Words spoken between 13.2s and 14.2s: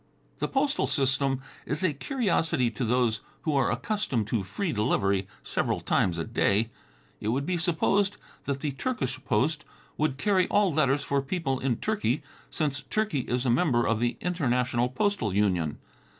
is a member of the